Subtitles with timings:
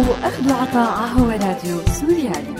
[0.00, 2.54] تسمعوا أخذ عطاء هو راديو سوريالي.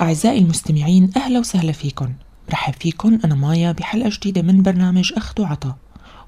[0.00, 2.12] أعزائي المستمعين أهلا وسهلا فيكم.
[2.48, 5.76] برحب فيكم أنا مايا بحلقة جديدة من برنامج أخذ وعطا.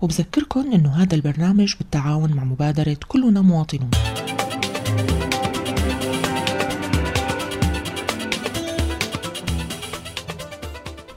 [0.01, 3.91] وبذكركم أنه هذا البرنامج بالتعاون مع مبادرة كلنا مواطنون.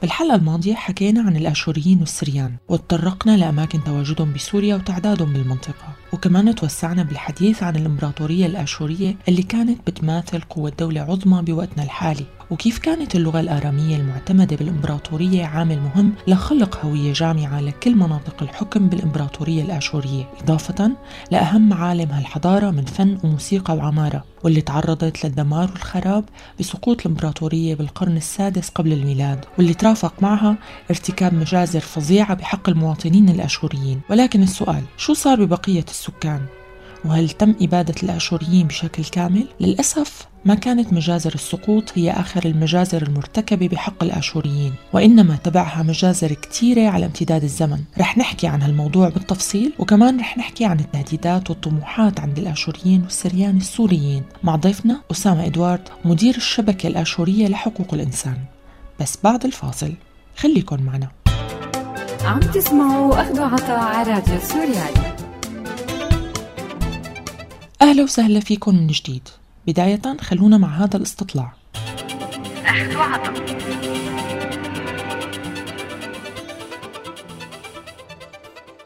[0.02, 5.99] بالحلقة الماضية حكينا عن الآشوريين والسريان وتطرقنا لأماكن تواجدهم بسوريا وتعدادهم بالمنطقة.
[6.12, 12.24] وكمان توسعنا بالحديث عن الإمبراطورية الآشورية اللي كانت بتماثل قوة دولة عظمى بوقتنا الحالي.
[12.50, 19.62] وكيف كانت اللغة الآرامية المعتمدة بالإمبراطورية عامل مهم لخلق هوية جامعة لكل مناطق الحكم بالإمبراطورية
[19.62, 20.90] الآشورية إضافة
[21.30, 26.24] لأهم معالم هالحضارة من فن وموسيقى وعمارة واللي تعرضت للدمار والخراب
[26.60, 30.56] بسقوط الإمبراطورية بالقرن السادس قبل الميلاد واللي ترافق معها
[30.90, 34.00] ارتكاب مجازر فظيعة بحق المواطنين الأشوريين.
[34.10, 36.40] ولكن السؤال شو صار ببقية السكان؟
[37.04, 43.68] وهل تم إبادة الآشوريين بشكل كامل؟ للأسف ما كانت مجازر السقوط هي آخر المجازر المرتكبة
[43.68, 50.20] بحق الآشوريين وإنما تبعها مجازر كتيرة على امتداد الزمن رح نحكي عن هالموضوع بالتفصيل وكمان
[50.20, 56.86] رح نحكي عن التهديدات والطموحات عند الآشوريين والسريان السوريين مع ضيفنا أسامة إدوارد مدير الشبكة
[56.86, 58.36] الآشورية لحقوق الإنسان
[59.00, 59.92] بس بعد الفاصل
[60.36, 61.08] خليكن معنا
[62.24, 65.09] عم تسمعوا أخذ عطاء على راديو سوريالي
[67.82, 69.28] أهلا وسهلا فيكم من جديد
[69.66, 71.52] بداية خلونا مع هذا الاستطلاع
[72.64, 73.40] أخذ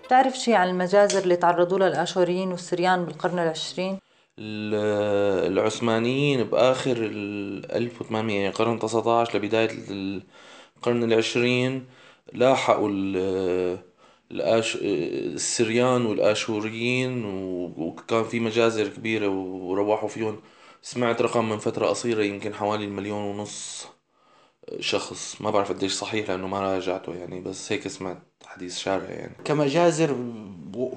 [0.05, 3.99] بتعرف شيء عن المجازر اللي تعرضوا لها الآشوريين والسريان بالقرن العشرين؟
[4.39, 11.85] ال- العثمانيين بآخر ال 1800 قرن 19 لبداية القرن العشرين
[12.33, 12.89] لاحقوا
[14.31, 14.77] ال- الآش...
[14.83, 17.25] السريان والآشوريين
[17.79, 20.41] وكان في مجازر كبيرة وروحوا فيهم.
[20.83, 23.87] سمعت رقم من فترة قصيرة يمكن حوالي المليون ونص
[24.81, 25.41] شخص.
[25.41, 29.37] ما بعرف قديش صحيح لأنه ما راجعته يعني بس هيك سمعت حديث شارع يعني.
[29.45, 30.17] كمجازر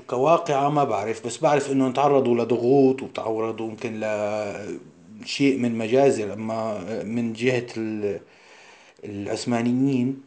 [0.07, 3.99] كواقعة ما بعرف بس بعرف انهم تعرضوا لضغوط وتعرضوا يمكن
[5.21, 8.21] لشيء من مجازر أما من جهة ال-
[9.05, 10.21] العثمانيين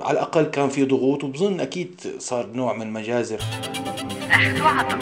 [0.00, 3.40] على الأقل كان في ضغوط وبظن أكيد صار نوع من مجازر
[4.30, 4.98] أخذ عطاء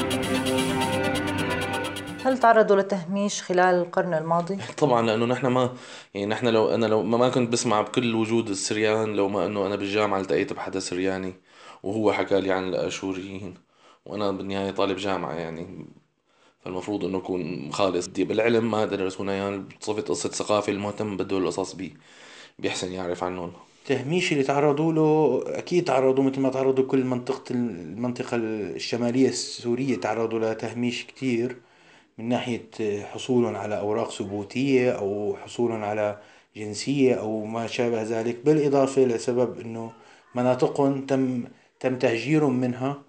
[2.25, 5.75] هل تعرضوا لتهميش خلال القرن الماضي؟ طبعا لأنه نحن ما
[6.15, 9.77] يعني نحن لو أنا لو ما كنت بسمع بكل وجود السريان لو ما أنه أنا
[9.77, 11.34] بالجامعة التقيت بحدا سرياني
[11.83, 13.55] وهو حكى لي عن الأشوريين
[14.06, 15.87] وأنا بالنهاية طالب جامعة يعني.
[16.65, 18.06] فالمفروض أنه أكون خالص.
[18.06, 21.95] بدي بالعلم ما درسونا يعني بصفة قصة ثقافة المهتم بده القصص بيه
[22.59, 23.53] بيحسن يعرف عنهم.
[23.91, 30.39] التهميش اللي تعرضوا له أكيد تعرضوا مثل ما تعرضوا كل منطقة المنطقة الشمالية السورية تعرضوا
[30.53, 31.57] لتهميش كتير
[32.19, 32.71] من ناحية
[33.05, 36.19] حصولهم على أوراق ثبوتية أو حصولهم على
[36.57, 38.37] جنسية أو ما شابه ذلك.
[38.45, 39.93] بالإضافة لسبب إنه
[40.35, 41.45] مناطقهم تم
[41.81, 43.03] تم تهجيرهم منها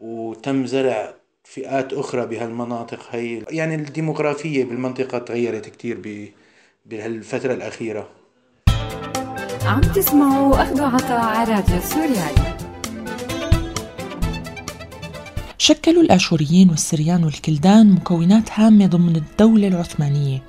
[0.00, 1.14] وتم زرع
[1.44, 3.42] فئات أخرى بهالمناطق هي.
[3.50, 6.28] يعني الديموغرافية بالمنطقة تغيرت كتير ب-
[6.86, 8.23] بهالفترة الأخيرة.
[9.66, 12.56] عم تسمعوا أخذ عطاء على راديو سوريالي.
[15.58, 20.42] شكلوا الآشوريين والسريان والكلدان مكونات هامة ضمن الدولة العثمانية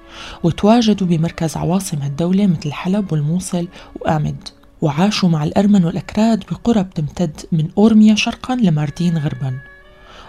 [0.44, 3.68] وتواجدوا بمركز عواصم هالدولة مثل حلب والموصل
[4.02, 4.48] وآمد
[4.82, 9.60] وعاشوا مع الأرمن والأكراد بقرى بتمتد من أورميا شرقا لماردين غربا.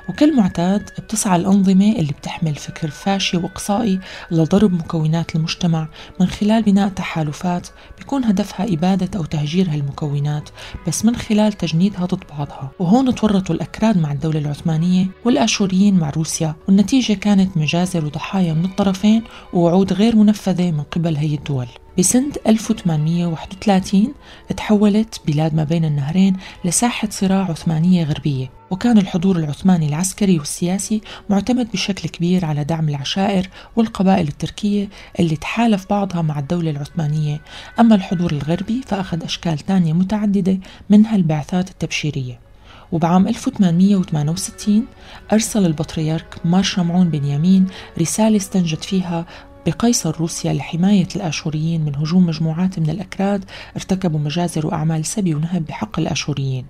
[0.08, 4.00] وكل معتاد بتسعى الأنظمة اللي بتحمل فكر فاشي وإقصائي
[4.30, 5.88] لضرب مكونات المجتمع
[6.20, 10.48] من خلال بناء تحالفات بيكون هدفها إبادة أو تهجير هالمكونات
[10.86, 12.70] بس من خلال تجنيدها ضد بعضها.
[12.78, 19.22] وهون تورطوا الأكراد مع الدولة العثمانية والآشوريين مع روسيا والنتيجة كانت مجازر وضحايا من الطرفين
[19.52, 21.66] ووعود غير منفذة من قبل هي الدول.
[21.98, 24.14] بسنة 1831
[24.56, 31.00] تحولت بلاد ما بين النهرين لساحة صراع عثمانية غربية وكان الحضور العثماني العسكري والسياسي
[31.30, 34.88] معتمد بشكل كبير على دعم العشائر والقبائل التركية
[35.20, 37.40] اللي تحالف بعضها مع الدولة العثمانية.
[37.80, 40.58] أما الحضور الغربي فأخذ أشكال تانية متعددة
[40.90, 42.46] منها البعثات التبشيرية.
[42.92, 44.86] وبعام 1868
[45.32, 47.66] أرسل البطريرك مار شمعون بن يمين
[47.98, 49.26] رسالة استنجد فيها
[49.66, 53.44] بقيصر روسيا لحماية الآشوريين من هجوم مجموعات من الأكراد
[53.76, 56.66] ارتكبوا مجازر وأعمال سبي ونهب بحق الآشوريين.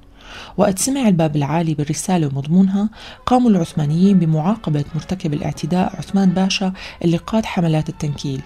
[0.57, 2.89] وقد سمع الباب العالي بالرسالة ومضمونها
[3.27, 6.73] قاموا العثمانيين بمعاقبة مرتكب الاعتداء عثمان باشا
[7.05, 8.43] اللي قاد حملات التنكيل.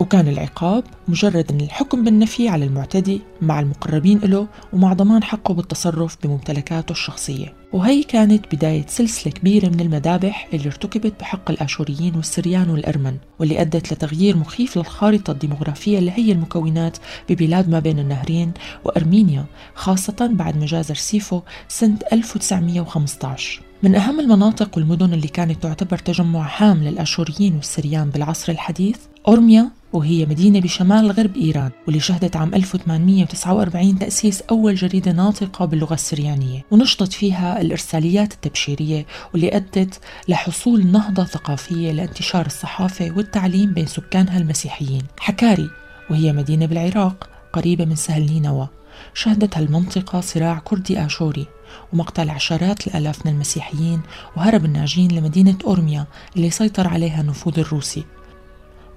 [0.00, 6.92] وكان العقاب مجرد الحكم بالنفي على المعتدي مع المقربين له ومع ضمان حقه بالتصرف بممتلكاته
[6.92, 7.54] الشخصية.
[7.72, 13.92] وهي كانت بداية سلسلة كبيرة من المذابح اللي ارتكبت بحق الآشوريين والسريان والأرمن واللي أدت
[13.92, 16.96] لتغيير مخيف للخارطة الديمغرافية اللي هي المكونات
[17.28, 18.52] ببلاد ما بين النهرين
[18.84, 19.44] وأرمينيا
[19.74, 26.82] خاصة بعد مجازر سيفو سنة 1915 من أهم المناطق والمدن اللي كانت تعتبر تجمع هام
[26.82, 28.96] للآشوريين والسريان بالعصر الحديث
[29.28, 35.94] أورميا وهي مدينة بشمال غرب إيران واللي شهدت عام 1849 تأسيس أول جريدة ناطقة باللغة
[35.94, 36.64] السريانية.
[36.70, 45.02] ونشطت فيها الإرساليات التبشيرية واللي أدت لحصول نهضة ثقافية لانتشار الصحافة والتعليم بين سكانها المسيحيين.
[45.18, 45.70] حكاري
[46.10, 48.68] وهي مدينة بالعراق قريبة من سهل نينوى.
[49.14, 51.46] شهدت هالمنطقة صراع كردي آشوري
[51.92, 54.00] ومقتل عشرات الآلاف من المسيحيين
[54.36, 58.04] وهرب الناجين لمدينة أورميا اللي سيطر عليها النفوذ الروسي.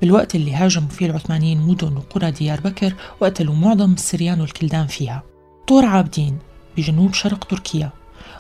[0.02, 5.24] بالوقت اللي هاجموا فيه العثمانيين مدن وقرى ديار بكر وقتلوا معظم السريان والكلدان فيها.
[5.68, 6.38] طور عابدين
[6.78, 7.90] بجنوب شرق تركيا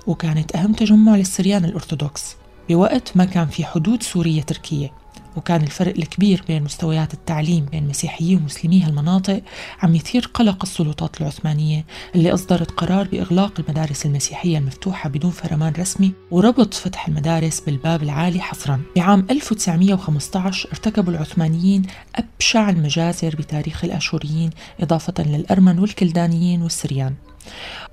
[0.07, 2.35] وكانت أهم تجمع للسريان الأرثوذكس.
[2.69, 4.93] بوقت ما كان في حدود سورية تركية.
[5.35, 9.41] وكان الفرق الكبير بين مستويات التعليم بين مسيحيي ومسلمي هالمناطق
[9.81, 11.85] عم يثير قلق السلطات العثمانية
[12.15, 18.39] اللي أصدرت قرار بإغلاق المدارس المسيحية المفتوحة بدون فرمان رسمي وربط فتح المدارس بالباب العالي
[18.41, 18.81] حصرا.
[18.95, 21.81] بعام 1915 ارتكبوا العثمانيين
[22.15, 24.49] أبشع المجازر بتاريخ الأشوريين
[24.79, 27.15] إضافة للأرمن والكلدانيين والسريان.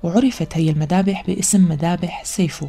[0.03, 2.67] وعرفت هي المذابح باسم مذابح سيفو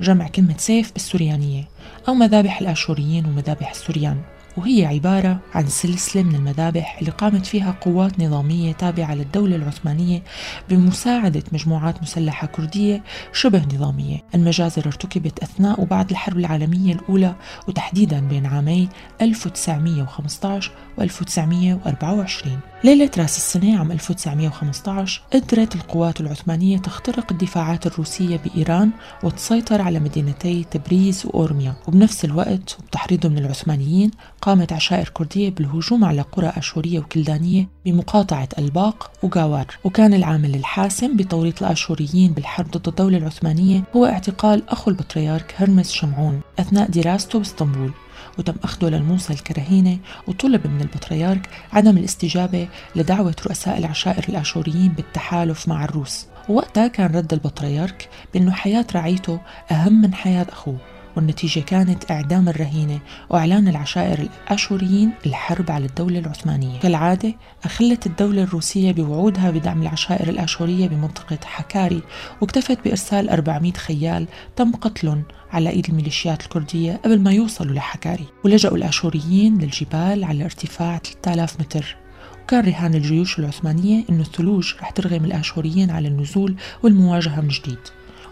[0.00, 1.73] جمع كلمة سيف بالسريانية.
[2.08, 4.20] أو مذابح الآشوريين ومذابح السريان
[4.56, 10.22] وهي عبارة عن سلسلة من المذابح اللي قامت فيها قوات نظامية تابعة للدولة العثمانية
[10.68, 13.02] بمساعدة مجموعات مسلحة كردية
[13.32, 14.18] شبه نظامية.
[14.34, 17.34] المجازر ارتكبت أثناء وبعد الحرب العالمية الأولى
[17.68, 18.88] وتحديدا بين عامي
[19.20, 28.90] 1915 و 1924 ليلة راس السنة عام 1915 قدرت القوات العثمانية تخترق الدفاعات الروسية بإيران
[29.22, 31.74] وتسيطر على مدينتي تبريز وأورميا.
[31.88, 34.10] وبنفس الوقت وبتحريض من العثمانيين
[34.42, 41.62] قامت عشائر كردية بالهجوم على قرى أشورية وكلدانية بمقاطعة ألباق وغاوار وكان العامل الحاسم بتوريط
[41.62, 47.90] الآشوريين بالحرب ضد الدولة العثمانية هو اعتقال أخو البطريرك هرمس شمعون أثناء دراسته بإسطنبول.
[48.38, 55.84] وتم أخذه للموصل كرهينة وطلب من البطريرك عدم الاستجابة لدعوة رؤساء العشائر الآشوريين بالتحالف مع
[55.84, 56.26] الروس.
[56.48, 59.40] ووقتها كان رد البطريرك بأنه حياة رعيته
[59.70, 60.93] أهم من حياة أخوه.
[61.16, 63.00] والنتيجة كانت إعدام الرهينة
[63.30, 66.78] وإعلان العشائر الأشوريين الحرب على الدولة العثمانية.
[66.78, 67.34] كالعادة
[67.64, 72.02] أخلت الدولة الروسية بوعودها بدعم العشائر الأشورية بمنطقة حكاري
[72.40, 74.26] واكتفت بإرسال 400 خيال
[74.56, 75.22] تم قتلهم
[75.52, 78.26] على إيد الميليشيات الكردية قبل ما يوصلوا لحكاري.
[78.44, 81.96] ولجأوا الأشوريين للجبال على ارتفاع 3000 متر.
[82.42, 87.78] وكان رهان الجيوش العثمانية أنه الثلوج رح ترغم الآشوريين على النزول والمواجهة من جديد.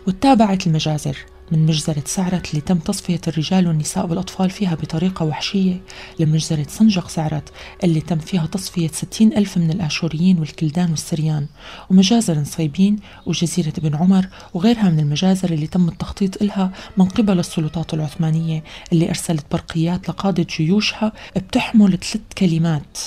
[0.07, 1.17] واتبعت المجازر
[1.51, 5.81] من مجزرة سعرت اللي تم تصفية الرجال والنساء والأطفال فيها بطريقة وحشية
[6.19, 7.53] لمجزرة سنجق سعرت
[7.85, 11.47] اللي تم فيها تصفية 60 ألف من الآشوريين والكلدان والسريان
[11.91, 17.95] ومجازر نصيبين وجزيرة ابن عمر وغيرها من المجازر اللي تم التخطيط إلها من قبل السلطات
[17.95, 22.99] العثمانية اللي أرسلت برقيات لقادة جيوشها بتحمل ثلاث كلمات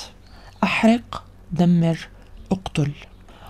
[0.63, 2.07] أحرق دمر
[2.51, 2.91] أقتل.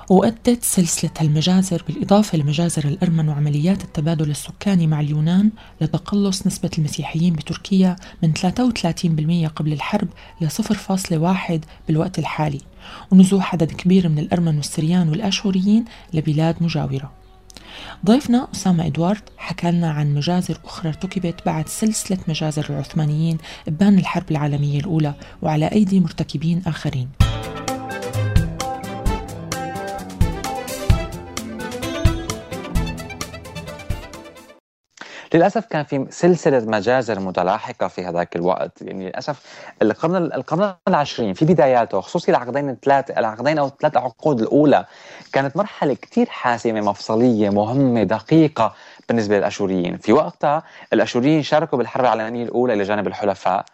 [0.09, 7.95] وأدت سلسلة المجازر بالإضافة لمجازر الأرمن وعمليات التبادل السكاني مع اليونان لتقلص نسبة المسيحيين بتركيا
[8.23, 10.07] من 33% قبل الحرب
[10.41, 12.61] ل 0.1 بالوقت الحالي
[13.11, 17.11] ونزوح عدد كبير من الأرمن والسريان والآشوريين لبلاد مجاورة.
[18.05, 24.31] ضيفنا أسامة إدوارد حكى لنا عن مجازر أخرى ارتكبت بعد سلسلة مجازر العثمانيين إبان الحرب
[24.31, 27.24] العالمية الأولى وعلى أيدي مرتكبين آخرين.
[35.35, 38.81] للأسف كان في سلسلة مجازر متلاحقة في هذاك الوقت.
[38.81, 39.41] يعني للأسف
[39.81, 44.85] القرن القرن العشرين في بداياته خصوصي العقدين الثلاث العقدين أو الثلاث عقود الأولى
[45.33, 48.73] كانت مرحلة كثير حاسمة مفصلية مهمة دقيقة
[49.07, 49.97] بالنسبة للأشوريين.
[49.97, 50.63] في وقتها
[50.93, 53.65] الأشوريين شاركوا بالحرب العالمية الأولى إلى جانب الحلفاء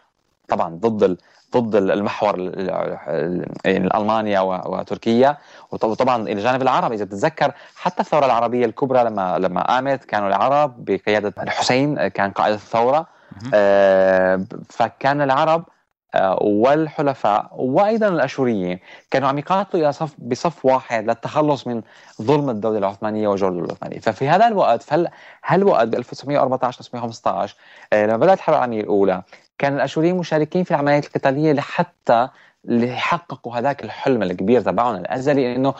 [0.47, 1.17] طبعا ضد
[1.57, 2.39] ضد المحور
[3.65, 5.37] يعني المانيا وتركيا.
[5.71, 10.85] وطبعا إلى جانب العرب إذا تتذكر حتى الثورة العربية الكبرى لما لما قامت كانوا العرب
[10.85, 13.07] بقيادة الحسين كان قائد الثورة.
[13.53, 15.63] آه، فكان العرب
[16.15, 18.79] آه، والحلفاء وأيضا الأشوريين
[19.11, 21.81] كانوا عم يقاتلوا إلى صف بصف واحد للتخلص من
[22.21, 25.07] ظلم الدولة العثمانية وجور العثمانية، ففي هذا الوقت في
[25.45, 27.55] هالوقت ب 1914 1915
[27.93, 29.21] لما بدأت الحرب العالمية الأولى
[29.61, 32.27] كان الأشوريين مشاركين في العمليات القتالية لحتى
[32.65, 35.73] يحققوا هذاك الحلم الكبير تبعهم الأزلي إنه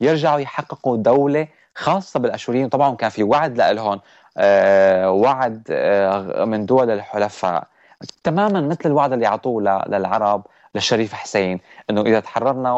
[0.00, 2.68] يرجعوا يحققوا دولة خاصة بالأشوريين.
[2.68, 4.00] طبعا كان في وعد لهم
[4.36, 7.66] آه وعد آه من دول الحلفاء.
[8.24, 12.72] تماما مثل الوعد اللي أعطوه للعرب للشريف حسين إنه إذا تحررنا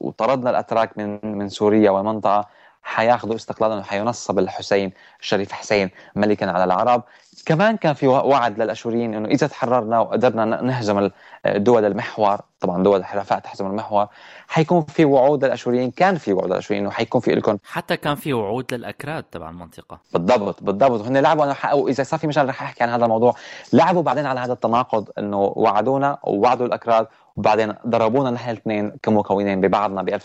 [0.00, 2.46] وطردنا الأتراك من من سوريا والمنطقة
[2.84, 7.02] حياخذوا استقلالهم وحينصب الحسين الشريف حسين ملكا على العرب.
[7.46, 11.10] كمان كان في وعد للأشوريين إنه إذا تحررنا وقدرنا نهزم
[11.46, 14.06] دول المحور طبعا دول الحلفاء تهزم المحور
[14.48, 15.90] حيكون في وعود للأشوريين.
[15.90, 19.98] كان في وعود للأشوريين إنه حيكون في لكم حتى كان في وعود للأكراد تبع المنطقة.
[20.12, 21.06] بالضبط بالضبط.
[21.06, 23.34] هن لعبوا أنا واذا صار في مجال رح أحكي عن هذا الموضوع.
[23.72, 30.02] لعبوا بعدين على هذا التناقض إنه وعدونا ووعدوا الأكراد وبعدين ضربونا نحن الاثنين كمكونين ببعضنا
[30.02, 30.18] ب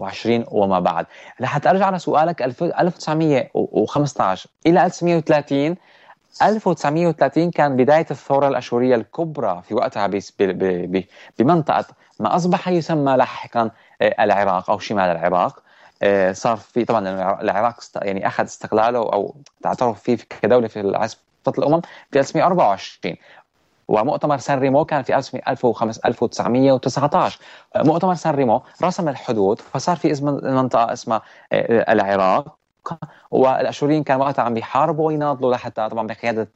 [0.00, 1.06] 1920 وما بعد.
[1.40, 5.76] لحتى ارجع لسؤالك 1915 إلى 1930
[6.42, 10.06] 1930 كان بداية الثورة الأشورية الكبرى في وقتها
[11.38, 11.84] بمنطقة
[12.20, 13.70] ما أصبح يسمى لاحقا
[14.02, 15.62] آه، العراق أو شمال العراق.
[16.02, 17.08] آه، صار في طبعا
[17.40, 23.16] العراق يعني أخذ استقلاله أو تعترف فيه كدولة في عصبة الأمم في 1924
[23.88, 27.38] ومؤتمر سان ريمو كان في 1919
[27.76, 32.58] مؤتمر سان ريمو رسم الحدود فصار في اسم المنطقة اسمها آه، العراق.
[33.30, 36.48] والاشوريين كانوا وقتها عم بيحاربوا ويناضلوا لحتى طبعا بقيادة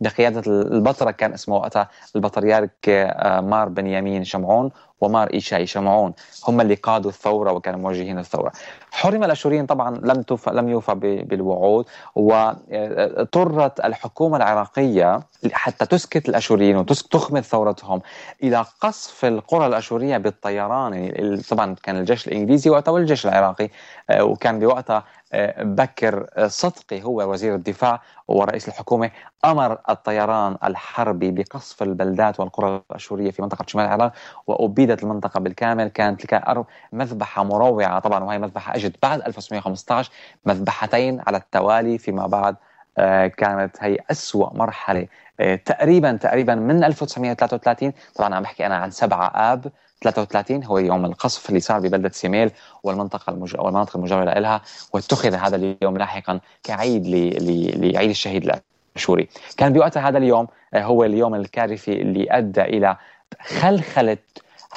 [0.00, 4.70] بقيادة البطرك كان اسمه وقتها البطريرك آه، مار بنيامين شمعون.
[5.02, 6.12] ومار إيشاي شمعون
[6.48, 8.52] هم اللي قادوا الثورة وكانوا موجهين الثورة.
[8.92, 10.94] حرم الأشوريين طبعا لم توفى لم يوفى
[11.24, 15.20] بالوعود واضطرت الحكومة العراقية
[15.52, 18.02] حتى تسكت الأشوريين وتخمد ثورتهم
[18.42, 21.12] إلى قصف القرى الأشورية بالطيران
[21.50, 23.64] طبعا كان الجيش الإنجليزي وقتها والجيش العراقي.
[23.64, 23.70] آه،
[24.10, 29.10] وكان بوقتها آه، بكر صدقي هو وزير الدفاع ورئيس الحكومة
[29.44, 34.12] أمر الطيران الحربي بقصف البلدات والقرى الأشورية في منطقة شمال العراق
[34.46, 35.88] وأبيدت المنطقة بالكامل.
[35.88, 37.98] كانت تلك مذبحة مروعة.
[37.98, 40.10] طبعا وهي مذبحة أجت بعد 1915
[40.46, 42.56] مذبحتين على التوالي فيما بعد
[42.98, 45.08] آه، كانت هي أسوأ مرحلة
[45.40, 49.72] آه، تقريبا تقريبا من 1933 طبعا عم بحكي أنا عن 7 آب.
[50.02, 52.50] 33 هو يوم القصف اللي صار ببلدة سيميل
[52.82, 53.56] والمنطقة المج...
[53.58, 57.10] والمناطق المجاورة لها واتخذ هذا اليوم لاحقا كعيد ل...
[57.10, 57.92] ل...
[57.92, 58.60] لعيد الشهيد
[58.96, 59.28] الأشوري.
[59.56, 62.96] كان بوقتها هذا اليوم آه، هو اليوم الكارثي اللي أدى إلى
[63.40, 64.18] خلخلة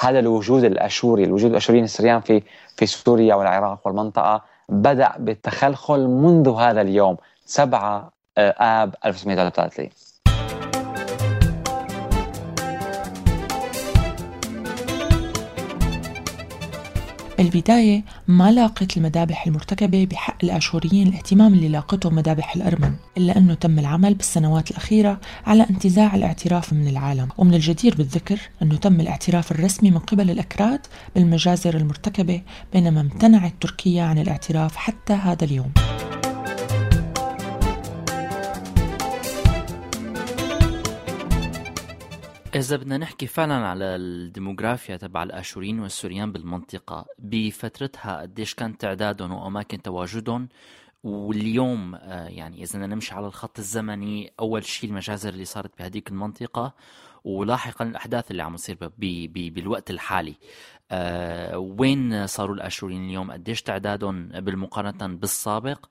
[0.00, 2.42] هذا الوجود الأشوري الوجود الأشوريين السريان في
[2.76, 7.16] في سوريا والعراق والمنطقة بدأ بالتخلخل منذ هذا اليوم
[7.46, 10.05] 7 آه، آب 1933
[17.38, 23.78] بالبداية ما لاقت المذابح المرتكبة بحق الآشوريين الاهتمام اللي لاقته مذابح الأرمن إلا أنه تم
[23.78, 27.28] العمل بالسنوات الأخيرة على انتزاع الاعتراف من العالم.
[27.38, 30.80] ومن الجدير بالذكر أنه تم الاعتراف الرسمي من قبل الأكراد
[31.14, 35.72] بالمجازر المرتكبة بينما امتنعت تركيا عن الاعتراف حتى هذا اليوم.
[42.56, 49.82] إذا بدنا نحكي فعلا على الديموغرافيا تبع الآشوريين والسوريان بالمنطقة بفترتها قديش كان تعدادهم وأماكن
[49.82, 50.48] تواجدهم
[51.04, 56.08] واليوم آه، يعني إذا بدنا نمشي على الخط الزمني أول شيء المجازر اللي صارت بهديك
[56.08, 56.74] المنطقة
[57.24, 60.34] ولاحقا الأحداث اللي عم تصير بالوقت الحالي.
[60.90, 65.86] أه وين صاروا الآشوريين اليوم؟ قديش تعدادهم بالمقارنة بالسابق؟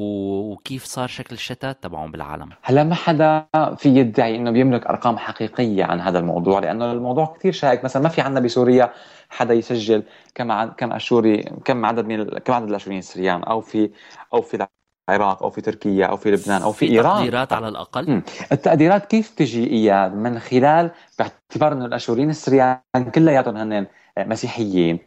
[0.00, 5.84] وكيف صار شكل الشتات تبعهم بالعالم؟ هلا ما حدا في يدعي إنه بيملك أرقام حقيقية
[5.84, 7.84] عن هذا الموضوع لأنه الموضوع كثير شائك.
[7.84, 8.92] مثلا ما في عندنا بسوريا
[9.28, 10.02] حدا يسجل
[10.34, 13.90] كم كم أشوري كم عدد من كم عدد الأشوريين؟ السريان أو في
[14.34, 14.66] أو في
[15.08, 17.16] العراق أو في تركيا أو في لبنان أو في, في إيران.
[17.16, 22.80] تقديرات على الأقل؟ التقديرات كيف تجي إياه؟ من خلال باعتبار إنه الأشوريين السريان
[23.14, 23.86] كلياتهم هن
[24.18, 24.98] مسيحيين.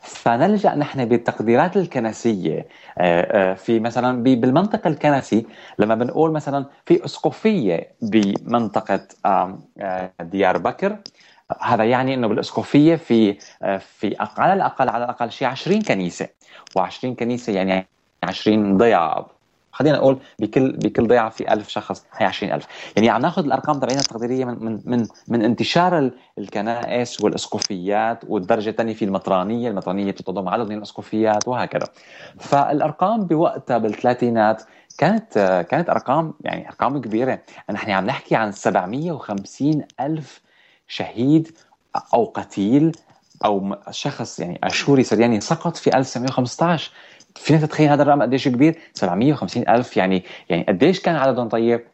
[0.00, 2.66] فنلجأ نحن بالتقديرات الكنسية
[2.98, 5.46] آه، آه، في مثلا بالمنطق الكنسي
[5.78, 9.06] لما بنقول مثلا في أسقفية بمنطقة
[10.20, 10.98] ديار بكر
[11.62, 13.38] هذا يعني إنه بالأسقفية في
[13.78, 16.28] في على الاقل على الأقل شيء 20 كنيسة
[16.78, 17.86] و20 كنيسة يعني
[18.22, 19.37] 20 ضيعه
[19.78, 22.66] خلينا نقول بكل بكل ضيعه في 1000 شخص هي 20000
[22.96, 28.94] يعني عم ناخذ الأرقام تبعنا التقديرية من من من, من انتشار الكنائس والأسقفيات والدرجة الثانية
[28.94, 31.86] في المطرانية، المطرانية بتتضم عدد من الأسقفيات وهكذا.
[32.38, 34.62] فالأرقام بوقتها بالثلاثينات
[34.98, 37.38] كانت كانت أرقام يعني أرقام كبيرة،
[37.70, 40.40] نحن عم نحكي عن 750 ألف
[40.88, 41.56] شهيد
[42.14, 42.92] أو قتيل
[43.44, 46.90] أو شخص يعني اشوري سرياني سقط في 1915
[47.36, 51.84] فينا تتخيل هذا الرقم قديش كبير؟ 750 ألف يعني يعني قديش كان عددهم طيب؟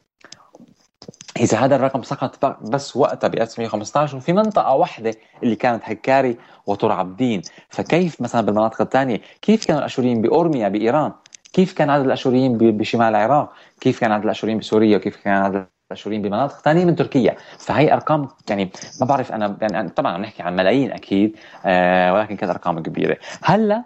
[1.41, 6.37] إذا هذا الرقم سقط بس وقتها ب 1915 وفي منطقة واحدة اللي كانت هكاري
[6.67, 11.13] وطور عبدين فكيف مثلا بالمناطق الثانية؟ كيف كانوا الأشوريين بأورميا بإيران؟
[11.53, 16.23] كيف كان عدد الأشوريين بشمال العراق؟ كيف كان عدد الأشوريين بسوريا؟ وكيف كان عدد الأشوريين
[16.23, 20.57] بمناطق ثانية من تركيا؟ فهي أرقام يعني ما بعرف أنا يعني طبعا عم نحكي عن
[20.57, 23.17] ملايين أكيد آه ولكن كانت أرقام كبيرة.
[23.43, 23.85] هلأ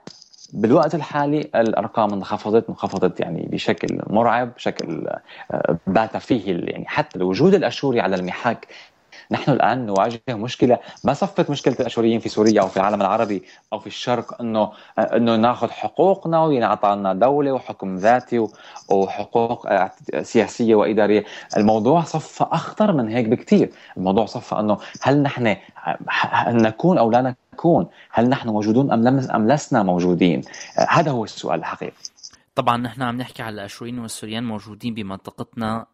[0.52, 5.06] بالوقت الحالي الأرقام انخفضت انخفضت يعني بشكل مرعب بشكل
[5.50, 8.68] آه، بات فيه يعني حتى وجود الأشوري على المحك
[9.30, 13.78] نحن الآن نواجه مشكلة ما صفت مشكلة الأشوريين في سوريا أو في العالم العربي أو
[13.78, 18.46] في الشرق إنه إنه ناخذ حقوقنا وينعطى لنا دولة وحكم ذاتي
[18.88, 19.90] وحقوق آه،
[20.22, 21.24] سياسية وإدارية،
[21.56, 25.56] الموضوع صفى أخطر من هيك بكثير، الموضوع صفى إنه هل نحن آه،
[26.48, 30.42] نكون أو لا نكون؟ هل نحن موجودون أم أم لسنا موجودين؟
[30.78, 31.92] آه، هذا هو السؤال الحقيقي.
[32.54, 35.86] طبعا نحن عم نحكي على الاشوريين والسوريان موجودين بمنطقتنا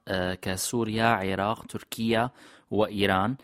[0.42, 2.30] كسوريا، عراق، تركيا،
[2.70, 3.36] وإيران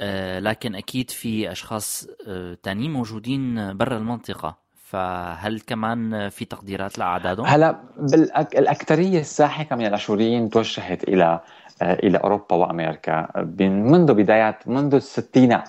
[0.00, 7.46] آه، لكن أكيد في أشخاص آه، تانيين موجودين برا المنطقة فهل كمان في تقديرات لأعدادهم؟
[7.46, 8.58] هلا بالأك...
[8.58, 11.40] الأكثرية الساحقة من الاشوريين توجهت إلى
[11.82, 13.28] آه، إلى أوروبا وأمريكا
[13.60, 15.68] منذ بدايات منذ الستينات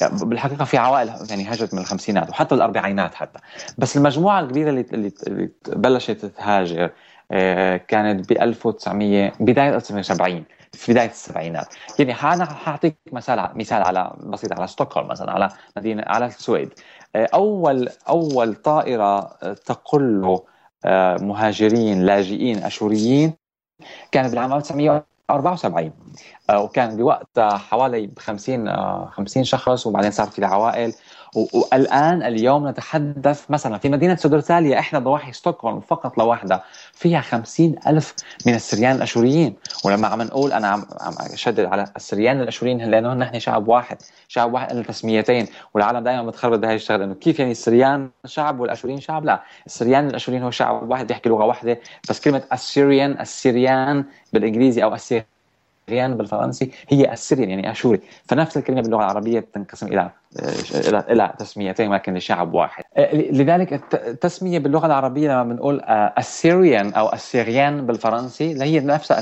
[0.00, 3.38] يعني بالحقيقة في عوائل يعني هاجت من الخمسينات وحتى الأربعينات حتى.
[3.78, 6.90] بس المجموعة الكبيرة اللي, اللي بلشت تهاجر
[7.88, 11.74] كانت ب 1900 بداية 1970 في بداية السبعينات.
[11.98, 16.72] يعني أنا حاعطيك مثال مثال على بسيط على ستوكهولم مثلا على مدينه على السويد.
[17.16, 19.20] آه، اول أول طائرة
[19.54, 20.40] تقل
[20.84, 23.32] آه، مهاجرين لاجئين أشوريين
[24.12, 25.92] كانت بالعام 1974 آه،
[26.54, 30.92] وكان بوقتها حوالي 50 50 شخص وبعدين صار في العوائل.
[31.52, 38.14] والآن اليوم نتحدث مثلا في مدينة سودرتاليا احدى ضواحي ستوكهولم فقط لوحدها فيها خمسين ألف
[38.46, 39.56] من السريان الأشوريين.
[39.84, 43.96] ولما عم نقول أنا عم, عم أشدد على السريان الأشوريين لأنه نحن شعب واحد
[44.28, 49.00] شعب واحد لنا تسميتين والعالم دائما بتخرب بهي الشغله إنه كيف يعني السريان شعب والأشوريين
[49.00, 54.84] شعب؟ لا السريان الأشوريين هو شعب واحد بيحكي لغة واحدة بس كلمة السيريان السريان بالإنجليزي
[54.84, 55.26] أو السيريان
[55.90, 58.00] ريان بالفرنسي هي السريان يعني أشوري.
[58.24, 60.10] فنفس الكلمة باللغة العربية بتنقسم إلى
[60.74, 62.84] إلى إلى تسميتين ولكن لشعب واحد.
[63.12, 65.80] لذلك التسمية باللغة العربية لما بنقول
[66.18, 69.18] السيريان أو السيريان بالفرنسي هي نفسها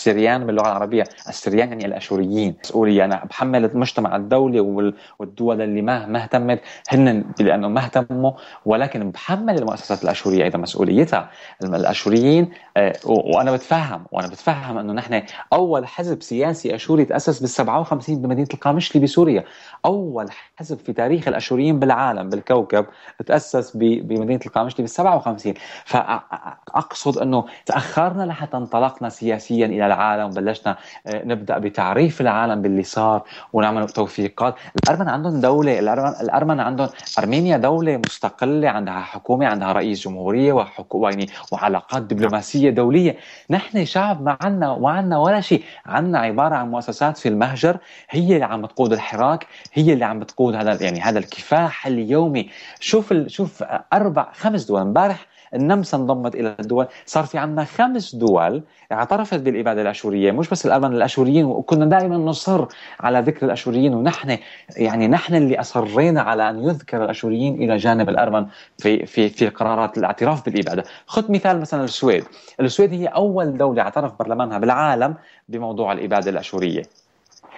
[0.00, 3.04] السريان باللغة العربية، السريان يعني الأشوريين، مسؤولية.
[3.04, 4.60] أنا بحمل المجتمع الدولي
[5.18, 6.60] والدول اللي ما ما اهتمت.
[6.88, 8.32] هن لأنه ما اهتموا
[8.66, 11.30] ولكن بحمل المؤسسات الأشورية أيضا مسؤوليتها،
[11.62, 18.22] الأشوريين آه، وأنا بتفهم وأنا بتفهم إنه نحن أول حزب سياسي أشوري تأسس بال 57
[18.22, 19.44] بمدينة القامشلي بسوريا،
[19.84, 22.86] أول حزب في تاريخ الأشوريين بالعالم بالكوكب
[23.26, 30.76] تأسس بمدينة القامشلي بال 57 فاقصد إنه تأخرنا لحتى انطلقنا سياسيا إلى العالم وبلشنا
[31.06, 33.22] آه، نبدأ بتعريف العالم باللي صار
[33.52, 34.54] ونعمل توثيقات.
[34.84, 35.78] الأرمن عندهم دولة
[36.20, 43.16] الارمن, عندهم أرمينيا دولة مستقلة عندها حكومة عندها رئيس جمهورية وحكو يعني وعلاقات دبلوماسية دولية.
[43.50, 45.62] نحن شعب ما عندنا ما عندنا ولا شيء.
[45.86, 47.76] عندنا عبارة عن مؤسسات في المهجر
[48.10, 52.50] هي اللي عم بتقود الحراك هي اللي عم بتقود هذا يعني هذا الكفاح اليومي.
[52.80, 53.30] شوف ال...
[53.30, 54.80] شوف أربع خمس دول.
[54.80, 56.86] امبارح النمسا انضمت إلى الدول.
[57.06, 61.44] صار في عندنا خمس دول اعترفت بالإبادة الأشورية مش بس الارمن الأشوريين.
[61.44, 62.66] وكنا دائما نصر
[63.00, 64.38] على ذكر الأشوريين ونحن
[64.76, 68.46] يعني نحن اللي أصرينا على أن يذكر الأشوريين إلى جانب الارمن
[68.78, 70.84] في في في قرارات الاعتراف بالإبادة.
[71.06, 72.24] خذ مثال مثلا السويد.
[72.60, 75.14] السويد هي أول دولة اعترف برلمانها بالعالم
[75.48, 76.82] بموضوع الإبادة الأشورية.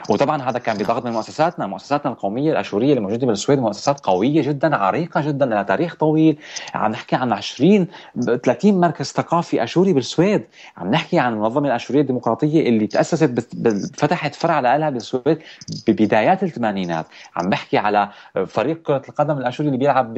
[0.09, 4.77] وطبعا هذا كان بضغط من مؤسساتنا مؤسساتنا القومية الأشورية اللي موجودة بالسويد مؤسسات قوية جدا
[4.77, 6.39] عريقة جدا لها تاريخ طويل.
[6.75, 7.87] عم نحكي عن 20
[8.43, 10.45] 30 مركز ثقافي أشوري بالسويد.
[10.77, 13.57] عم نحكي عن المنظمة الأشورية الديمقراطية اللي تأسست
[13.99, 15.39] فتحت فرع لها بالسويد
[15.89, 17.07] ببدايات الثمانينات.
[17.37, 18.09] عم بحكي على
[18.47, 20.17] فريق كرة القدم الأشوري اللي بيلعب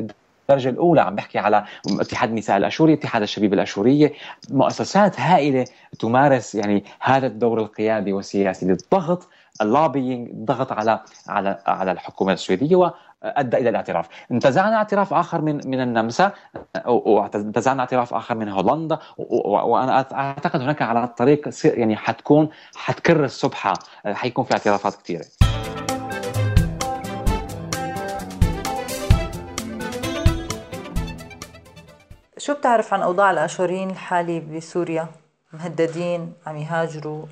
[0.50, 1.00] الدرجة الأولى.
[1.00, 1.64] عم بحكي على
[2.00, 4.12] اتحاد النساء الأشوري اتحاد الشبيب الأشورية
[4.50, 5.64] مؤسسات هائلة
[5.98, 9.28] تمارس يعني هذا الدور القيادي والسياسي للضغط
[9.62, 14.08] اللوبينج ضغط على على على الحكومة السويدية وأدى إلى الاعتراف.
[14.32, 16.32] انتزعنا اعتراف آخر من من النمسا
[16.86, 23.74] وانتزعنا اعتراف آخر من هولندا وأنا أعتقد هناك على الطريق يعني حتكون حتكر السبحه
[24.06, 25.24] حيكون في اعترافات كثيرة.
[32.38, 35.08] شو بتعرف عن أوضاع الاشوريين الحالي بسوريا؟
[35.52, 37.26] مهددين عم يهاجروا.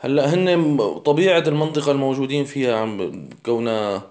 [0.00, 4.02] هلا هن طبيعة المنطقة الموجودين فيها عم كونها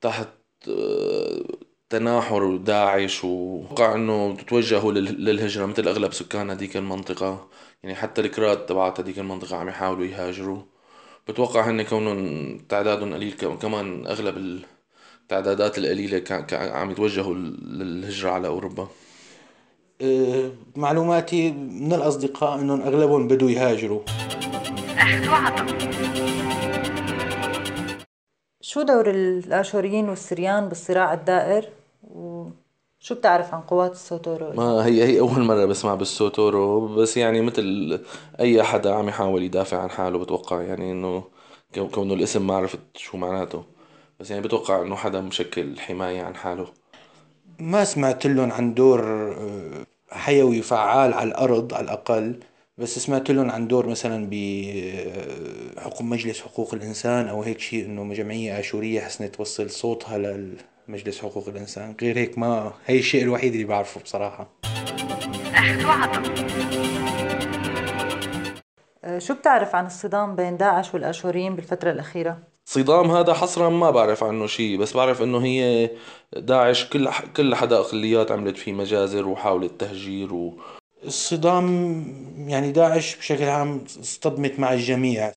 [0.00, 0.28] تحت
[0.68, 1.42] آه،
[1.90, 7.46] تناحر داعش ووقع إنه توجهوا للهجرة مثل أغلب سكان هذيك المنطقة.
[7.82, 10.62] يعني حتى الكراد تبعت هذيك المنطقة عم يحاولوا يهاجروا.
[11.28, 14.62] بتوقع هن كونهم تعدادهم قليل كمان أغلب
[15.22, 18.88] التعدادات القليلة عم يتوجهوا للهجرة على أوروبا.
[20.00, 24.00] أه، معلوماتي من الأصدقاء إنهم أغلبهم بدوا يهاجروا.
[28.60, 31.68] شو دور الآشوريين والسريان بالصراع الدائر؟
[32.02, 38.00] وشو بتعرف عن قوات السوتورو؟ ما هي هي أول مرة بسمع بالسوتورو بس يعني مثل
[38.40, 41.24] أي حدا عم يحاول يدافع عن حاله بتوقع يعني إنه
[41.94, 43.64] كونه الاسم ما عرفت شو معناته.
[44.20, 46.66] بس يعني بتوقع إنه حدا مشكل حماية عن حاله.
[47.58, 52.40] ما سمعت لهم عن دور آه، حيوي فعال على الأرض على الأقل.
[52.78, 54.28] بس سمعت لهم عن دور مثلا
[55.76, 60.18] بحكم مجلس حقوق الإنسان أو هيك شيء إنه جمعية آشورية حسنت توصل صوتها
[60.88, 64.48] لمجلس حقوق الإنسان غير هيك ما هي الشيء الوحيد اللي بعرفه بصراحة
[69.04, 74.24] أه، شو بتعرف عن الصدام بين داعش والآشوريين بالفترة الأخيرة؟ صدام هذا حصرا ما بعرف
[74.24, 75.90] عنه شيء بس بعرف إنه هي
[76.36, 80.58] داعش كل كل حدا اقليات عملت فيه مجازر وحاولت تهجير و...
[81.04, 81.68] الصدام
[82.48, 85.32] يعني داعش بشكل عام اصطدمت مع الجميع.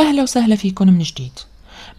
[0.00, 1.47] أهلا وسهلا فيكم من جديد.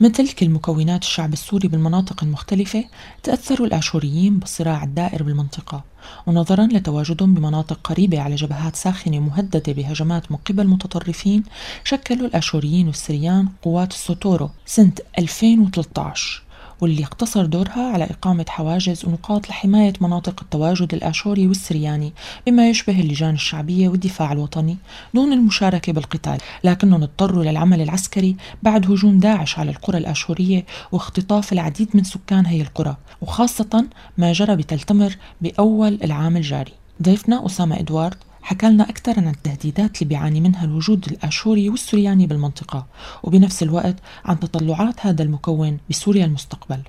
[0.01, 2.85] مثل كل مكونات الشعب السوري بالمناطق المختلفة
[3.23, 5.83] تأثروا الآشوريين بالصراع الدائر بالمنطقة.
[6.27, 11.43] ونظرا لتواجدهم بمناطق قريبة على جبهات ساخنة مهددة بهجمات من قبل متطرفين
[11.83, 16.48] شكلوا الآشوريين والسريان قوات السوتورو سنة 2013
[16.81, 22.13] واللي اقتصر دورها على إقامة حواجز ونقاط لحماية مناطق التواجد الآشوري والسرياني
[22.47, 24.77] بما يشبه اللجان الشعبية والدفاع الوطني
[25.13, 26.37] دون المشاركة بالقتال.
[26.63, 32.61] لكنهم اضطروا للعمل العسكري بعد هجوم داعش على القرى الآشورية واختطاف العديد من سكان هي
[32.61, 33.85] القرى وخاصة
[34.17, 36.73] ما جرى بتل تمر بأول العام الجاري.
[37.03, 42.85] ضيفنا أسامة إدوارد حكى لنا أكثر عن التهديدات اللي بيعاني منها الوجود الآشوري والسرياني بالمنطقة
[43.23, 46.79] وبنفس الوقت عن تطلعات هذا المكون بسوريا المستقبل.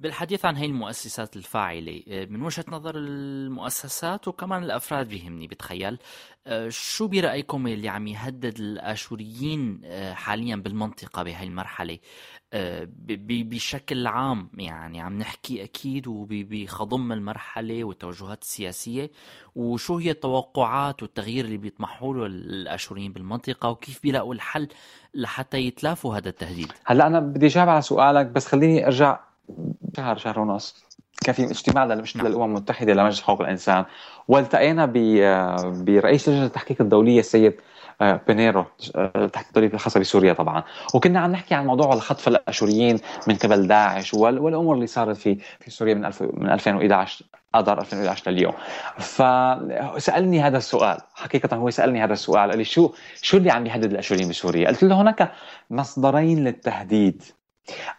[0.00, 5.98] بالحديث عن هي المؤسسات الفاعلة آه، من وجهة نظر المؤسسات وكمان الأفراد بيهمني بتخيل
[6.46, 11.98] آه، شو برأيكم اللي عم يهدد الآشوريين آه، حاليا بالمنطقة بهي المرحلة؟
[13.18, 19.10] بشكل عام يعني عم نحكي أكيد وبخضم المرحلة والتوجهات السياسية
[19.56, 24.68] وشو هي التوقعات والتغيير اللي بيطمحوا له الآشوريين بالمنطقة وكيف بيلاقوا الحل
[25.14, 29.20] لحتى يتلافوا هذا التهديد؟ هلا أنا بدي أجاوب على سؤالك بس خليني أرجع
[29.96, 30.84] شهر شهر ونص
[31.24, 31.84] كان في اجتماع.
[31.84, 32.02] نعم.
[32.14, 33.84] للأمم المتحدة لمجلس حقوق الإنسان
[34.28, 34.86] والتقينا.
[35.64, 37.54] برئيس لجنة التحقيق الدوليه السيد
[38.00, 38.64] آه، بينيرو
[38.96, 40.62] التحقيق الدولي الخاصه بسوريا طبعا
[40.94, 44.38] وكنا عم نحكي عن موضوع الخطف الأشوريين من قبل داعش وال...
[44.38, 46.10] والأمور اللي صارت في في سوريا من.
[46.20, 47.24] من 2011
[47.54, 48.52] اذار 2011 لليوم
[48.98, 53.90] فسالني هذا السؤال حقيقة هو سألني هذا السؤال قال لي شو شو اللي عم يهدد
[53.90, 55.32] الأشوريين بسوريا قلت له هناك
[55.70, 57.22] مصدرين للتهديد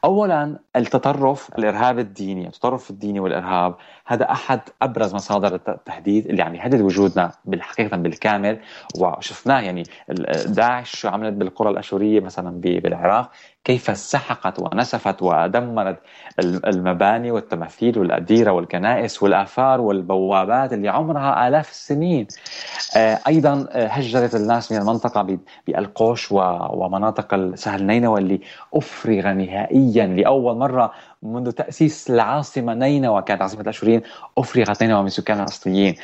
[0.04, 6.82] اولا التطرف الإرهاب الديني التطرف الديني والإرهاب هذا أحد أبرز مصادر التهديد اللي عم يهدد
[6.82, 8.60] وجودنا بالحقيقة بالكامل.
[8.95, 9.84] وشفناه يعني
[10.45, 13.32] داعش شو عملت بالقرى الأشورية مثلا بالعراق.
[13.63, 16.00] كيف سحقت ونسفت ودمرت
[16.39, 22.28] المباني والتماثيل والأديرة والكنائس والآثار والبوابات اللي عمرها آلاف السنين.
[22.97, 28.41] آه، أيضا آه، هجرت الناس من المنطقة بألقوش ومناطق سهل نينوى اللي
[28.74, 30.93] أفرغ نهائيا لأول مرة
[31.24, 34.02] منذ تأسيس العاصمة نينوى كانت عاصمة الأشوريين
[34.38, 35.95] أفرغت نينوى من سكانها الأصليين.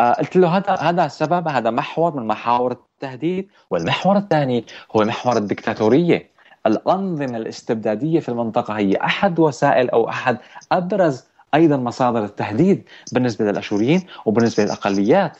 [0.00, 3.48] آه قلت له هذا هذا السبب هذا محور من محاور التهديد.
[3.70, 4.64] والمحور الثاني
[4.96, 6.30] هو محور الدكتاتورية.
[6.66, 10.38] الأنظمة الاستبدادية في المنطقة هي أحد وسائل أو أحد
[10.72, 15.38] أبرز أيضا مصادر التهديد بالنسبة للأشوريين وبالنسبة للأقليات.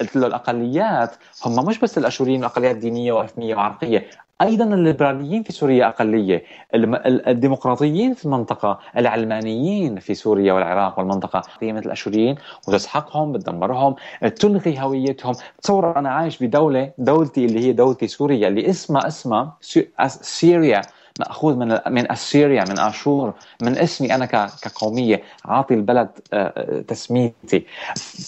[0.00, 1.10] قلت له الأقليات
[1.46, 4.06] هم مش بس الأشوريين الأقليات دينية وإثنية وعرقية
[4.42, 12.36] أيضا الليبراليين في سوريا أقلية الديمقراطيين في المنطقة العلمانيين في سوريا والعراق والمنطقة قيمة الأشوريين
[12.68, 13.94] وتسحقهم بتدمرهم
[14.36, 15.34] تلغي هويتهم.
[15.62, 19.56] تصور أنا عايش بدولة دولتي اللي هي دولتي سوريا اللي اسمها اسمها
[20.06, 20.82] سوريا
[21.20, 24.26] مأخوذ من من اسيريا من آشور من اسمي أنا
[24.62, 26.08] كقومية عاطي البلد
[26.88, 27.66] تسميتي.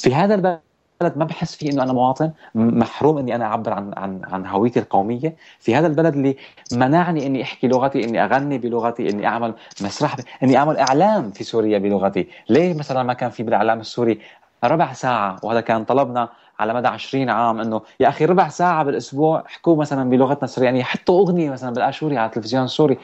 [0.02, 0.60] في هذا البلد
[1.04, 4.80] البلد ما بحس فيه إنه أنا مواطن محروم إني أنا أعبر عن عن عن هويتي
[4.80, 5.36] القومية.
[5.60, 6.36] في هذا البلد اللي
[6.72, 11.78] منعني إني أحكي لغتي إني أغني بلغتي إني أعمل مسرح إني أعمل إعلام في سوريا
[11.78, 12.28] بلغتي.
[12.48, 14.20] ليه مثلا ما كان في بالإعلام السوري
[14.64, 19.44] ربع ساعة وهذا كان طلبنا على مدى 20 عام إنه يا أخي ربع ساعة بالأسبوع
[19.46, 22.98] احكوا مثلا بلغتنا السوريانيه حطوا أغنية مثلا بالآشوري على التلفزيون السوري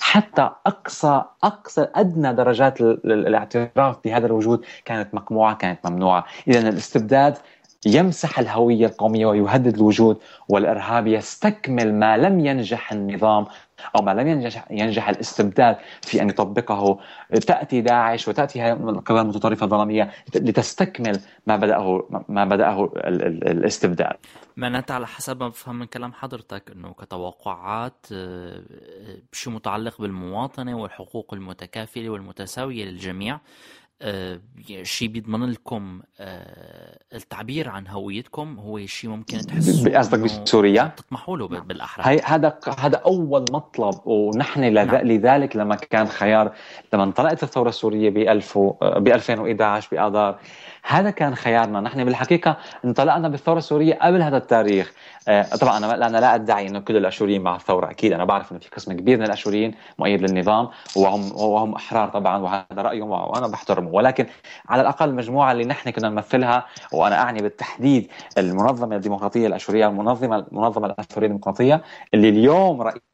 [0.00, 6.24] حتى أقصى أقصى أدنى درجات الاعتراف بهذا الوجود كانت مقموعة كانت ممنوعة.
[6.48, 7.38] اذا الاستبداد
[7.86, 13.46] يمسح الهوية القومية ويهدد الوجود والإرهاب يستكمل ما لم ينجح النظام
[13.96, 17.00] أو ما لم ينجح ينجح الاستبداد في أن يطبقه
[17.46, 24.16] تأتي داعش وتأتي هذه القوى المتطرفة الظلامية لتستكمل ما بدأه ما بدأه الاستبداد.
[24.56, 28.62] معناتها على حسب ما بفهم من كلام حضرتك إنه كتوقعات آه،
[29.32, 33.40] شيء متعلق بالمواطنة والحقوق المتكافلة والمتساوية للجميع آه،
[34.82, 41.48] شيء بيضمن لكم آه، التعبير عن هويتكم هو شيء ممكن تحسوا قصدك بسوريا؟ تطمحوا له
[41.48, 41.66] نعم.
[41.66, 44.96] بالأحرى هي هذا هذا أول مطلب ونحن نعم.
[44.96, 46.52] لذلك لما كان خيار
[46.92, 50.38] لما انطلقت الثورة السورية ب 1000 ب 2011 بآذار
[50.88, 51.80] هذا كان خيارنا.
[51.80, 54.92] نحن بالحقيقة انطلقنا بالثورة السورية قبل هذا التاريخ.
[55.28, 58.12] آه، طبعا أنا أنا لا أدعي أنه كل الأشوريين مع الثورة أكيد.
[58.12, 62.82] أنا بعرف أنه في قسم كبير من الأشوريين مؤيد للنظام وهم وهم أحرار طبعا وهذا
[62.82, 63.90] رأيهم وأنا بحترمه.
[63.90, 64.26] ولكن
[64.68, 70.86] على الأقل المجموعة اللي نحن كنا نمثلها وأنا أعني بالتحديد المنظمة الديمقراطية الأشورية المنظمة المنظمة
[70.86, 71.82] الأشورية الديمقراطية
[72.14, 73.08] اللي اليوم رئيس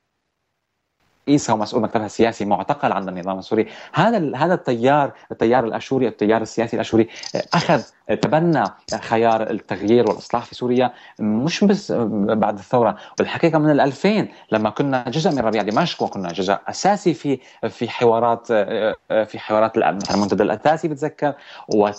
[1.29, 3.67] رئيسها ومسؤول مكتبها السياسي معتقل عند النظام السوري.
[3.93, 7.09] هذا هذا التيار التيار الأشوري التيار السياسي الأشوري
[7.55, 8.65] أخذ تبنى
[9.01, 15.31] خيار التغيير والإصلاح في سوريا مش بس بعد الثورة بالحقيقة من ال2000 لما كنا جزء
[15.31, 17.39] من ربيع دمشق وكنا جزء أساسي في
[17.69, 21.35] في حوارات في حوارات مثلا المنتدى الأساسي بتذكر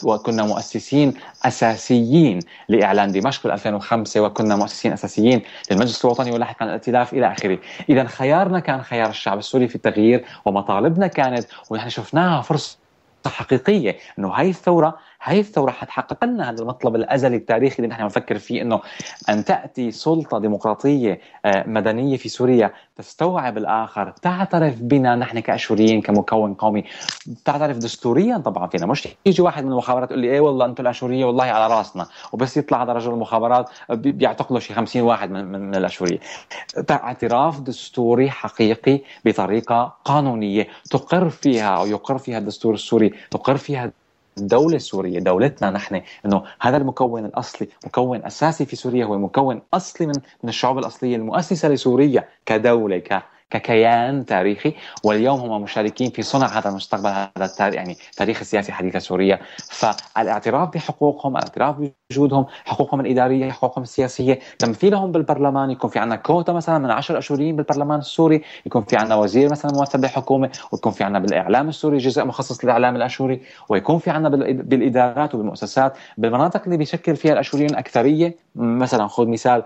[0.04, 1.14] وكنا مؤسسين
[1.46, 2.40] أساسيين
[2.70, 5.42] لإعلان دمشق 2005 وكنا مؤسسين أساسيين
[5.72, 7.58] للمجلس الوطني ولاحقا الائتلاف إلى آخره.
[7.90, 12.78] اذا خيارنا كان خيار الشعب السوري في التغيير ومطالبنا كانت ونحن شفناها فرصة
[13.28, 18.38] حقيقية إنه هاي الثورة هاي الثوره حتحقق لنا هذا المطلب الأزلي التاريخي اللي نحن بنفكر
[18.38, 18.82] فيه إنه
[19.30, 26.54] أن تأتي سلطة ديمقراطية آه، مدنية في سوريا تستوعب الآخر تعترف بنا نحن كأشوريين كمكون
[26.54, 26.84] قومي.
[27.46, 28.86] تعترف دستوريا طبعا فينا.
[28.86, 32.08] مش يجي واحد من المخابرات يقول لي إيه والله أنتم الأشورية والله على راسنا.
[32.34, 36.20] وبس يطلع هذا رجل المخابرات بيعتقلوا شي 50 واحد من, من, من الأشورية.
[36.92, 43.92] اعتراف دستوري حقيقي بطريقة قانونية تقر فيها أو يقر فيها الدستور السوري تقر فيها
[44.38, 50.08] الدولة السورية دولتنا نحن إنه هذا المكون الأصلي مكون أساسي في سوريا هو مكون أصلي
[50.08, 53.24] من من الشعوب الأصلية المؤسسة لسوريا كدولة ك
[53.60, 58.98] ككيان تاريخي واليوم هم مشاركين في صنع هذا المستقبل هذا التاريخ يعني تاريخ السياسي حديث
[58.98, 59.40] سوريا
[59.70, 61.76] فالاعتراف بحقوقهم الاعتراف
[62.12, 67.56] بوجودهم حقوقهم الإدارية حقوقهم السياسية تمثيلهم بالبرلمان يكون في عندنا كوتا مثلا من 10 اشوريين
[67.56, 72.26] بالبرلمان السوري يكون في عندنا وزير مثلا ممثل بالحكومة ويكون في عندنا بالإعلام السوري جزء
[72.26, 75.98] مخصص للإعلام الاشوري ويكون في عندنا بالإدارات وبالمؤسسات.
[76.18, 79.64] بالمناطق اللي بيشكل فيها الاشوريين اكثريه مثلا خذ مثال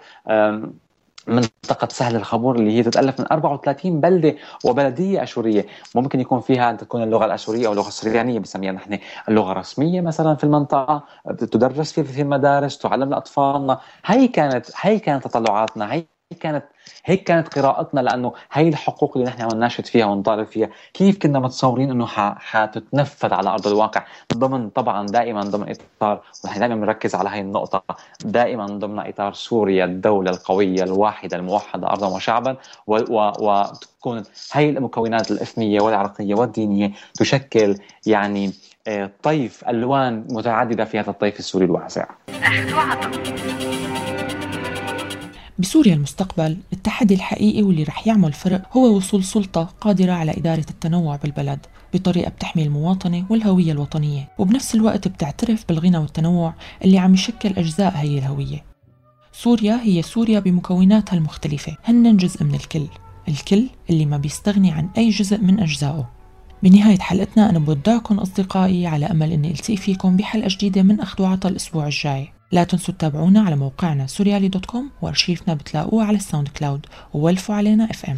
[1.27, 5.65] منطقة سهل الخبور اللي هي تتألف من 34 بلدة وبلدية أشورية.
[5.95, 10.43] ممكن يكون فيها تكون اللغة الأشورية أو اللغة السريانية بنسميها نحن اللغة الرسمية مثلا في
[10.43, 11.03] المنطقة.
[11.37, 13.79] تدرس في المدارس تعلم لأطفالنا.
[14.05, 15.93] هي كانت هي كانت تطلعاتنا.
[15.93, 16.65] هي كانت
[17.05, 21.39] هيك كانت قراءتنا لأنه هي الحقوق اللي نحن عم نناشد فيها ونطالب فيها كيف كنا
[21.39, 27.29] متصورين إنه حتتنفذ على أرض الواقع ضمن طبعا دائما ضمن اطار ونحن دائما بنركز على
[27.29, 27.83] هي النقطة
[28.25, 36.35] دائما ضمن إطار سوريا الدولة القوية الواحدة الموحدة ارضا وشعبا وتكون هي المكونات الإثنية والعرقية
[36.35, 38.51] والدينية تشكل يعني
[38.87, 42.05] آه، طيف ألوان متعددة في هذا الطيف السوري الواسع.
[45.59, 51.15] بسوريا المستقبل التحدي الحقيقي واللي رح يعمل فرق هو وصول سلطة قادرة على إدارة التنوع
[51.15, 51.59] بالبلد
[51.93, 56.53] بطريقة بتحمي المواطنة والهوية الوطنية وبنفس الوقت بتعترف بالغنى والتنوع
[56.85, 58.63] اللي عم يشكل أجزاء هي الهوية.
[59.31, 62.87] سوريا هي سوريا بمكوناتها المختلفة هن جزء من الكل
[63.27, 66.09] الكل اللي ما بيستغني عن أي جزء من أجزائه.
[66.63, 71.49] بنهاية حلقتنا أنا بودعكم أصدقائي على أمل أني ألتقي فيكم بحلقة جديدة من أخذ وعطا
[71.49, 72.38] الأسبوع الجاي.
[72.51, 77.83] لا تنسوا تتابعونا على موقعنا سوريالي دوت كوم وارشيفنا بتلاقوه على الساوند كلاود وولفوا علينا
[77.91, 78.17] اف ام